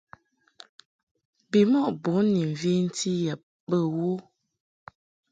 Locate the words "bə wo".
3.69-4.09